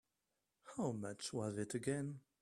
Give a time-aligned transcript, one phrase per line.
[0.75, 2.21] How much was it again?